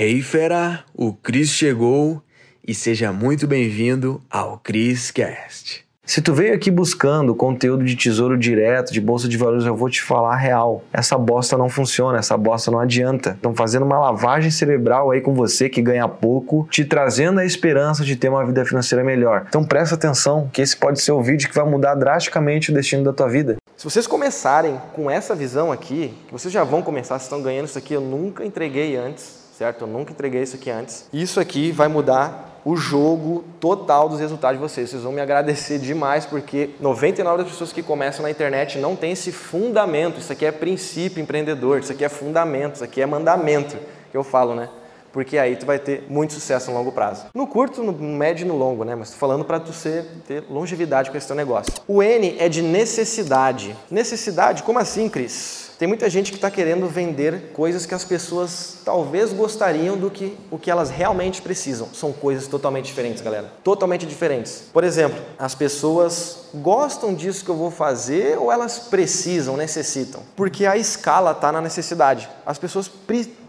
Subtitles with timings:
[0.00, 2.22] Hey fera, o Cris chegou
[2.64, 5.84] e seja muito bem-vindo ao Cris Cast.
[6.04, 9.90] Se tu veio aqui buscando conteúdo de tesouro direto, de bolsa de valores, eu vou
[9.90, 10.84] te falar a real.
[10.92, 13.30] Essa bosta não funciona, essa bosta não adianta.
[13.30, 18.04] Estão fazendo uma lavagem cerebral aí com você que ganha pouco, te trazendo a esperança
[18.04, 19.46] de ter uma vida financeira melhor.
[19.48, 23.02] Então presta atenção, que esse pode ser o vídeo que vai mudar drasticamente o destino
[23.02, 23.56] da tua vida.
[23.76, 27.66] Se vocês começarem com essa visão aqui, que vocês já vão começar, vocês estão ganhando
[27.66, 29.82] isso aqui, eu nunca entreguei antes, certo?
[29.82, 31.08] Eu nunca entreguei isso aqui antes.
[31.12, 34.88] Isso aqui vai mudar o jogo total dos resultados de vocês.
[34.88, 39.12] Vocês vão me agradecer demais porque 99 das pessoas que começam na internet não tem
[39.12, 40.20] esse fundamento.
[40.20, 43.76] Isso aqui é princípio empreendedor, isso aqui é fundamento, isso aqui é mandamento
[44.12, 44.68] que eu falo, né?
[45.12, 47.26] Porque aí tu vai ter muito sucesso no longo prazo.
[47.34, 48.94] No curto, no médio e no longo, né?
[48.94, 51.72] Mas tô falando para tu ser, ter longevidade com esse teu negócio.
[51.88, 53.74] O N é de necessidade.
[53.90, 54.62] Necessidade?
[54.62, 55.67] Como assim, Cris?
[55.78, 60.36] Tem muita gente que está querendo vender coisas que as pessoas talvez gostariam do que
[60.50, 61.88] o que elas realmente precisam.
[61.94, 63.52] São coisas totalmente diferentes, galera.
[63.62, 64.64] Totalmente diferentes.
[64.72, 70.20] Por exemplo, as pessoas gostam disso que eu vou fazer ou elas precisam, necessitam?
[70.34, 72.28] Porque a escala está na necessidade.
[72.44, 72.90] As pessoas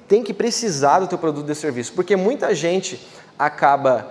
[0.08, 1.94] têm que precisar do teu produto ou serviço.
[1.94, 3.08] Porque muita gente
[3.40, 4.08] acaba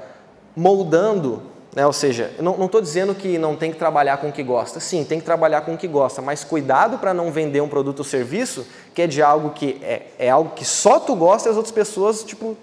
[0.57, 1.43] moldando
[1.79, 1.87] né?
[1.87, 4.81] Ou seja, não estou dizendo que não tem que trabalhar com o que gosta.
[4.81, 8.01] Sim, tem que trabalhar com o que gosta, mas cuidado para não vender um produto
[8.01, 11.51] ou serviço que é de algo que é, é algo que só tu gosta e
[11.53, 12.57] as outras pessoas tipo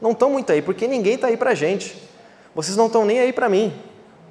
[0.00, 1.94] não estão muito aí, porque ninguém está aí para gente.
[2.54, 3.70] Vocês não estão nem aí para mim.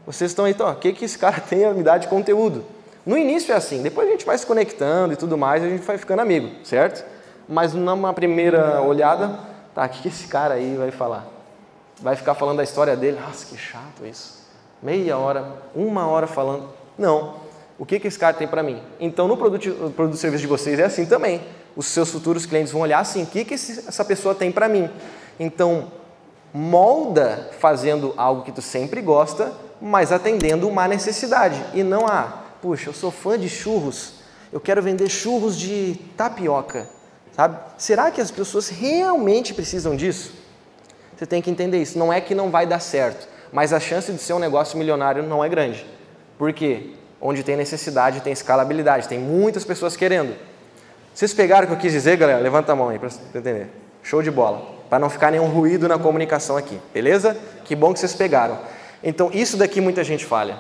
[0.04, 2.66] Vocês estão aí, então, o que, que esse cara tem a me dar de conteúdo?
[3.06, 5.84] No início é assim, depois a gente vai se conectando e tudo mais, a gente
[5.84, 7.06] vai ficando amigo, certo?
[7.48, 9.38] Mas numa primeira olhada,
[9.76, 11.28] tá, o que, que esse cara aí vai falar?
[12.02, 13.20] Vai ficar falando da história dele.
[13.20, 14.44] Nossa, que chato isso.
[14.82, 16.70] Meia hora, uma hora falando.
[16.98, 17.36] Não.
[17.78, 18.82] O que, que esse cara tem para mim?
[19.00, 21.42] Então, no produto, no produto serviço de vocês é assim também.
[21.76, 24.68] Os seus futuros clientes vão olhar assim: o que, que esse, essa pessoa tem para
[24.68, 24.90] mim?
[25.40, 25.92] Então,
[26.54, 31.64] molda fazendo algo que tu sempre gosta, mas atendendo uma necessidade.
[31.74, 34.14] E não a, ah, puxa, eu sou fã de churros,
[34.52, 36.88] eu quero vender churros de tapioca.
[37.36, 37.58] Sabe?
[37.78, 40.43] Será que as pessoas realmente precisam disso?
[41.24, 41.98] Você tem que entender isso.
[41.98, 45.24] Não é que não vai dar certo, mas a chance de ser um negócio milionário
[45.24, 45.86] não é grande.
[46.38, 46.90] Por quê?
[47.22, 50.36] Onde tem necessidade, tem escalabilidade, tem muitas pessoas querendo.
[51.14, 52.42] Vocês pegaram o que eu quis dizer, galera?
[52.42, 53.70] Levanta a mão aí para entender.
[54.02, 54.64] Show de bola.
[54.90, 57.38] Para não ficar nenhum ruído na comunicação aqui, beleza?
[57.64, 58.60] Que bom que vocês pegaram.
[59.02, 60.58] Então, isso daqui muita gente falha.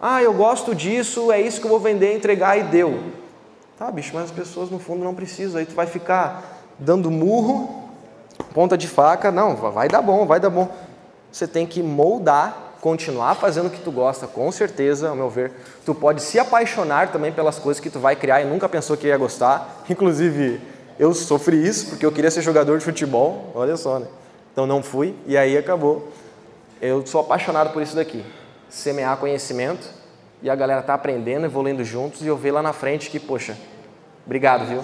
[0.00, 3.02] Ah, eu gosto disso, é isso que eu vou vender, entregar e deu.
[3.76, 5.58] Tá, bicho, mas as pessoas no fundo não precisam.
[5.58, 7.85] Aí tu vai ficar dando murro
[8.52, 10.68] ponta de faca, não, vai dar bom, vai dar bom.
[11.30, 15.52] Você tem que moldar, continuar fazendo o que tu gosta, com certeza, ao meu ver.
[15.84, 19.08] Tu pode se apaixonar também pelas coisas que tu vai criar e nunca pensou que
[19.08, 19.82] ia gostar.
[19.90, 20.60] Inclusive,
[20.98, 24.06] eu sofri isso porque eu queria ser jogador de futebol, olha só, né?
[24.52, 26.10] Então não fui e aí acabou.
[26.80, 28.24] Eu sou apaixonado por isso daqui.
[28.70, 29.86] Semear conhecimento
[30.40, 33.56] e a galera tá aprendendo, evoluindo juntos e eu ver lá na frente que, poxa,
[34.24, 34.82] obrigado, viu?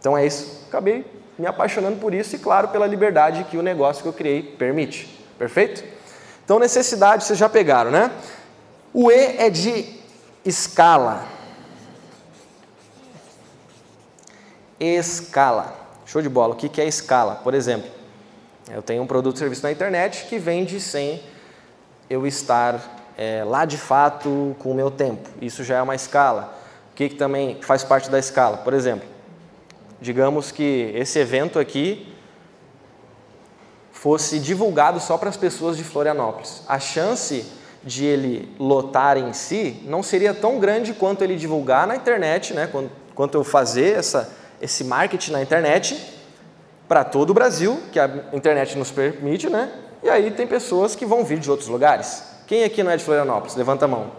[0.00, 0.64] Então é isso.
[0.68, 4.42] Acabei me apaixonando por isso e, claro, pela liberdade que o negócio que eu criei
[4.42, 5.06] permite.
[5.38, 5.82] Perfeito?
[6.44, 8.10] Então, necessidade vocês já pegaram, né?
[8.92, 9.98] O E é de
[10.44, 11.24] escala.
[14.78, 15.74] Escala.
[16.04, 16.54] Show de bola.
[16.54, 17.36] O que é escala?
[17.36, 17.88] Por exemplo,
[18.70, 21.22] eu tenho um produto ou serviço na internet que vende sem
[22.10, 22.80] eu estar
[23.16, 25.28] é, lá de fato com o meu tempo.
[25.40, 26.54] Isso já é uma escala.
[26.92, 28.58] O que, que também faz parte da escala?
[28.58, 29.08] Por exemplo,
[30.00, 32.14] digamos que esse evento aqui
[33.92, 36.62] fosse divulgado só para as pessoas de Florianópolis.
[36.66, 37.44] A chance
[37.84, 42.70] de ele lotar em si não seria tão grande quanto ele divulgar na internet, né?
[43.14, 45.98] quanto eu fazer essa, esse marketing na internet
[46.88, 49.70] para todo o Brasil, que a internet nos permite, né?
[50.02, 52.24] E aí tem pessoas que vão vir de outros lugares.
[52.46, 53.54] Quem aqui não é de Florianópolis?
[53.54, 54.10] Levanta a mão.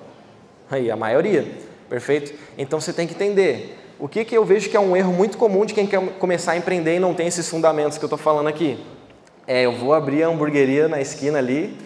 [0.70, 1.46] Aí, a maioria.
[1.90, 2.34] Perfeito?
[2.58, 5.38] Então você tem que entender o que, que eu vejo que é um erro muito
[5.38, 8.18] comum de quem quer começar a empreender e não tem esses fundamentos que eu estou
[8.18, 8.84] falando aqui?
[9.46, 11.78] É, eu vou abrir a hamburgueria na esquina ali,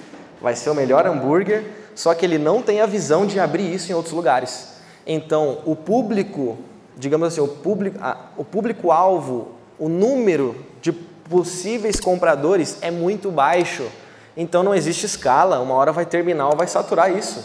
[0.41, 3.91] vai ser o melhor hambúrguer, só que ele não tem a visão de abrir isso
[3.91, 4.75] em outros lugares.
[5.05, 6.57] Então, o público,
[6.95, 7.99] digamos assim, o público,
[8.37, 13.85] o público-alvo, o número de possíveis compradores é muito baixo.
[14.37, 17.43] Então não existe escala, uma hora vai terminar ou vai saturar isso.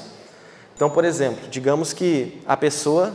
[0.77, 3.13] Então, por exemplo, digamos que a pessoa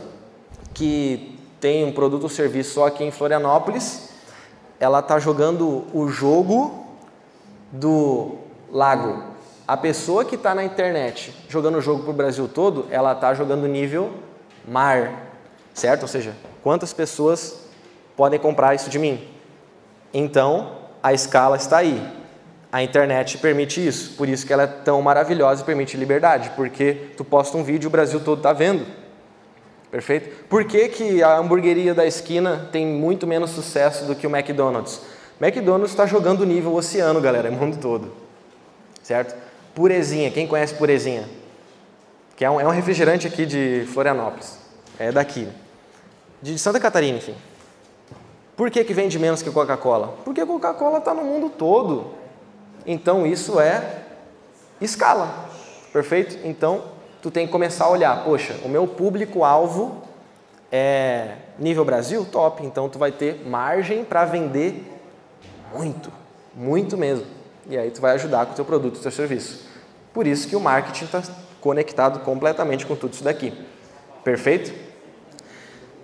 [0.74, 4.10] que tem um produto ou serviço só aqui em Florianópolis,
[4.78, 6.86] ela está jogando o jogo
[7.72, 8.36] do
[8.70, 9.22] lago.
[9.66, 13.34] A pessoa que está na internet jogando o jogo para o Brasil todo, ela está
[13.34, 14.12] jogando nível
[14.66, 15.30] mar,
[15.74, 16.02] certo?
[16.02, 17.60] Ou seja, quantas pessoas
[18.16, 19.26] podem comprar isso de mim?
[20.12, 20.72] Então,
[21.02, 22.00] a escala está aí.
[22.70, 27.12] A internet permite isso, por isso que ela é tão maravilhosa e permite liberdade, porque
[27.16, 28.84] tu posta um vídeo o Brasil todo está vendo.
[29.96, 30.44] Perfeito?
[30.44, 35.00] Por que, que a hamburgueria da esquina tem muito menos sucesso do que o McDonald's?
[35.40, 38.12] McDonald's está jogando nível oceano, galera, no mundo todo.
[39.02, 39.34] Certo?
[39.74, 41.26] Purezinha, quem conhece Purezinha?
[42.36, 44.58] Que é um, é um refrigerante aqui de Florianópolis.
[44.98, 45.48] É daqui.
[46.42, 47.34] De Santa Catarina, enfim.
[48.54, 50.14] Por que, que vende menos que Coca-Cola?
[50.26, 52.12] Porque Coca-Cola está no mundo todo.
[52.84, 54.02] Então isso é
[54.78, 55.48] escala.
[55.90, 56.36] Perfeito?
[56.46, 56.84] Então
[57.26, 60.00] tu tem que começar a olhar, poxa, o meu público-alvo
[60.70, 62.24] é nível Brasil?
[62.24, 62.64] Top.
[62.64, 64.86] Então tu vai ter margem para vender
[65.74, 66.12] muito,
[66.54, 67.26] muito mesmo.
[67.68, 69.66] E aí tu vai ajudar com o teu produto, o teu serviço.
[70.14, 71.20] Por isso que o marketing está
[71.60, 73.52] conectado completamente com tudo isso daqui.
[74.22, 74.72] Perfeito?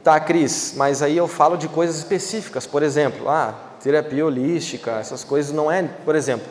[0.03, 5.23] Tá, Cris, mas aí eu falo de coisas específicas, por exemplo, ah, terapia holística, essas
[5.23, 6.49] coisas não é, por exemplo,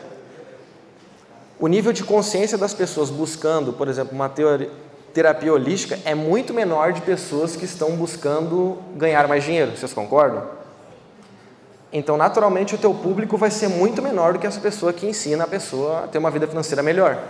[1.61, 4.27] o nível de consciência das pessoas buscando, por exemplo, uma
[5.13, 9.77] terapia holística é muito menor de pessoas que estão buscando ganhar mais dinheiro.
[9.77, 10.43] Vocês concordam?
[11.93, 15.43] Então, naturalmente, o teu público vai ser muito menor do que essa pessoa que ensina
[15.43, 17.21] a pessoa a ter uma vida financeira melhor.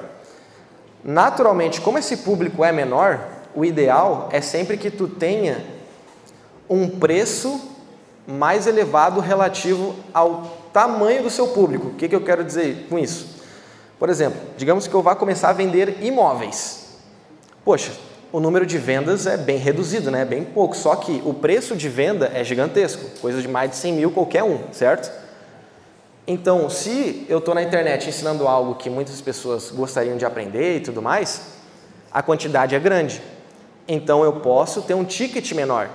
[1.04, 3.19] Naturalmente, como esse público é menor,
[3.54, 5.62] o ideal é sempre que tu tenha
[6.69, 7.60] um preço
[8.25, 11.88] mais elevado relativo ao tamanho do seu público.
[11.88, 13.41] O que, que eu quero dizer com isso?
[14.01, 16.88] Por exemplo, digamos que eu vá começar a vender imóveis.
[17.63, 17.92] Poxa,
[18.31, 20.25] o número de vendas é bem reduzido, né?
[20.25, 23.94] bem pouco, só que o preço de venda é gigantesco, coisa de mais de 100
[23.94, 25.12] mil qualquer um, certo?
[26.25, 30.80] Então, se eu estou na internet ensinando algo que muitas pessoas gostariam de aprender e
[30.80, 31.42] tudo mais,
[32.12, 33.21] a quantidade é grande.
[33.88, 35.88] Então, eu posso ter um ticket menor.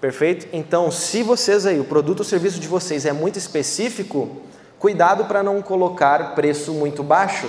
[0.00, 0.48] Perfeito?
[0.52, 4.42] Então, se vocês aí, o produto ou serviço de vocês é muito específico,
[4.84, 7.48] cuidado para não colocar preço muito baixo,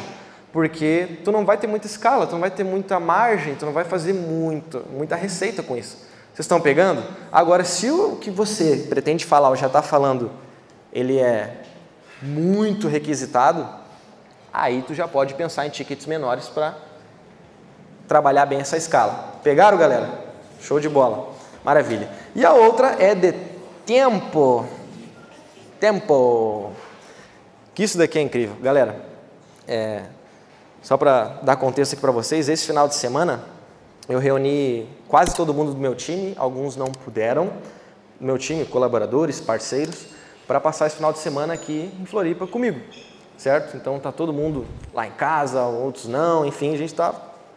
[0.53, 3.73] porque tu não vai ter muita escala, tu não vai ter muita margem, tu não
[3.73, 5.97] vai fazer muito, muita receita com isso.
[6.33, 7.03] Vocês estão pegando?
[7.29, 10.31] Agora, se o que você pretende falar ou já está falando,
[10.93, 11.57] ele é
[12.21, 13.67] muito requisitado,
[14.53, 16.73] aí tu já pode pensar em tickets menores para
[18.07, 19.33] trabalhar bem essa escala.
[19.43, 20.09] Pegaram, galera?
[20.61, 21.33] Show de bola.
[21.65, 22.07] Maravilha.
[22.33, 23.33] E a outra é de
[23.85, 24.65] tempo.
[25.81, 26.71] Tempo.
[27.75, 28.55] Que isso daqui é incrível.
[28.61, 29.05] Galera,
[29.67, 30.03] é,
[30.81, 33.43] só para dar contexto aqui para vocês, esse final de semana
[34.07, 37.51] eu reuni quase todo mundo do meu time, alguns não puderam,
[38.17, 40.05] meu time, colaboradores, parceiros,
[40.47, 42.79] para passar esse final de semana aqui em Floripa comigo,
[43.37, 43.75] certo?
[43.75, 47.13] Então tá todo mundo lá em casa, outros não, enfim, a gente está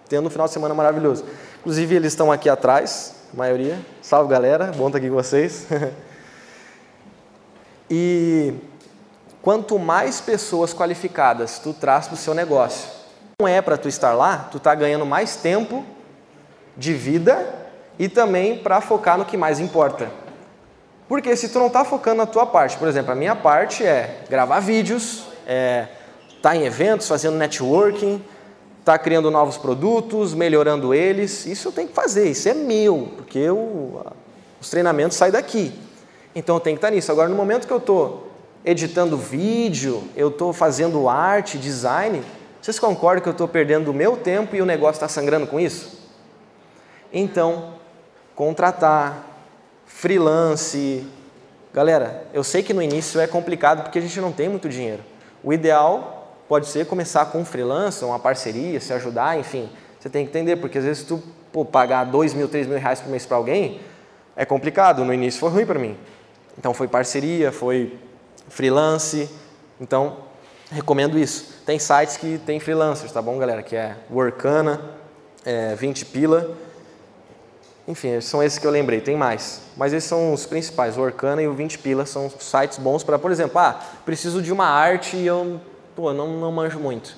[0.09, 1.25] tendo um final de semana maravilhoso.
[1.61, 3.79] Inclusive eles estão aqui atrás, maioria.
[4.03, 5.69] Salve galera, bom estar aqui com vocês.
[7.89, 8.55] e
[9.43, 12.89] quanto mais pessoas qualificadas tu traz para o seu negócio,
[13.41, 15.85] não é para tu estar lá, tu está ganhando mais tempo
[16.77, 17.55] de vida
[17.99, 20.11] e também para focar no que mais importa.
[21.09, 24.23] Porque se tu não está focando na tua parte, por exemplo, a minha parte é
[24.29, 25.89] gravar vídeos, é
[26.29, 28.23] estar tá em eventos, fazendo networking,
[28.81, 31.47] está criando novos produtos, melhorando eles.
[31.47, 34.05] Isso eu tenho que fazer, isso é meu, porque eu,
[34.61, 35.73] os treinamentos saem daqui.
[36.35, 37.11] Então eu tenho que estar nisso.
[37.11, 38.28] Agora, no momento que eu estou
[38.69, 42.23] editando vídeo, eu estou fazendo arte, design,
[42.61, 45.59] vocês concordam que eu estou perdendo o meu tempo e o negócio está sangrando com
[45.59, 46.11] isso?
[47.13, 47.75] Então,
[48.35, 49.25] contratar,
[49.87, 51.07] freelance.
[51.73, 55.03] Galera, eu sei que no início é complicado porque a gente não tem muito dinheiro.
[55.43, 59.69] O ideal Pode ser começar com um freelancer, uma parceria, se ajudar, enfim.
[60.01, 61.23] Você tem que entender, porque às vezes tu
[61.53, 63.81] pô, pagar dois mil, três mil reais por mês para alguém
[64.35, 65.05] é complicado.
[65.05, 65.95] No início foi ruim para mim.
[66.57, 67.99] Então foi parceria, foi
[68.49, 69.29] freelance.
[69.81, 70.17] Então
[70.71, 71.63] recomendo isso.
[71.65, 73.63] Tem sites que tem freelancers, tá bom, galera?
[73.63, 74.81] Que é Workana,
[75.45, 76.57] é 20 pila.
[77.87, 79.63] Enfim, são esses que eu lembrei, tem mais.
[79.77, 80.99] Mas esses são os principais.
[80.99, 84.53] O Workana e o 20 pila são sites bons para, por exemplo, ah, preciso de
[84.53, 85.59] uma arte e eu
[85.97, 87.17] pô, não, não manjo muito.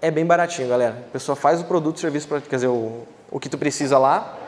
[0.00, 1.04] É bem baratinho, galera.
[1.08, 3.98] A pessoa faz o produto, o serviço, pra, quer dizer, o, o que tu precisa
[3.98, 4.38] lá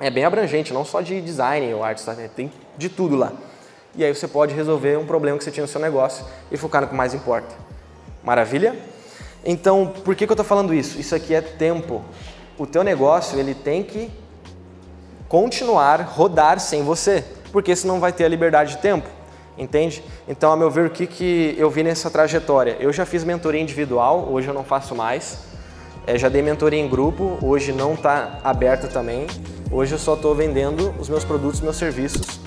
[0.00, 2.14] é bem abrangente, não só de design ou arte, tá?
[2.34, 3.32] tem de tudo lá.
[3.96, 6.82] E aí você pode resolver um problema que você tinha no seu negócio e focar
[6.82, 7.54] no que mais importa.
[8.22, 8.74] Maravilha?
[9.44, 10.98] Então, por que, que eu estou falando isso?
[10.98, 12.02] Isso aqui é tempo.
[12.58, 14.10] O teu negócio ele tem que
[15.28, 19.08] continuar rodar sem você, porque senão vai ter a liberdade de tempo.
[19.56, 20.02] Entende?
[20.26, 22.76] Então, a meu ver, o que, que eu vi nessa trajetória?
[22.80, 25.38] Eu já fiz mentoria individual, hoje eu não faço mais.
[26.06, 29.26] É, já dei mentoria em grupo, hoje não está aberta também.
[29.70, 32.40] Hoje eu só estou vendendo os meus produtos, meus serviços,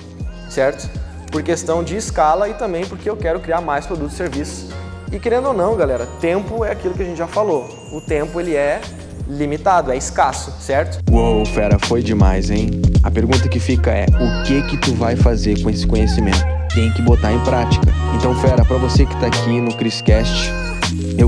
[0.50, 0.88] certo?
[1.30, 4.70] Por questão de escala e também porque eu quero criar mais produtos e serviços.
[5.10, 7.68] E querendo ou não, galera, tempo é aquilo que a gente já falou.
[7.92, 8.80] O tempo ele é
[9.26, 10.98] limitado, é escasso, certo?
[11.10, 12.70] Uou, fera, foi demais, hein?
[13.02, 16.44] A pergunta que fica é: o que que tu vai fazer com esse conhecimento?
[16.74, 17.86] Tem que botar em prática.
[18.16, 20.52] Então, fera, para você que tá aqui no Criscast,